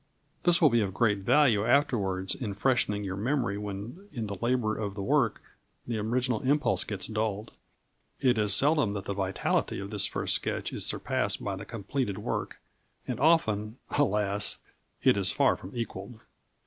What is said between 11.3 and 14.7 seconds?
by the completed work, and often, alas!